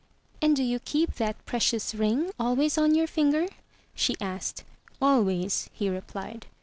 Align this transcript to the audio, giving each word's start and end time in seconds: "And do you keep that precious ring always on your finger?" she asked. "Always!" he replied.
"And 0.41 0.55
do 0.55 0.63
you 0.63 0.79
keep 0.79 1.17
that 1.17 1.45
precious 1.45 1.93
ring 1.93 2.31
always 2.39 2.75
on 2.75 2.95
your 2.95 3.05
finger?" 3.05 3.45
she 3.93 4.15
asked. 4.19 4.63
"Always!" 4.99 5.69
he 5.73 5.91
replied. 5.91 6.47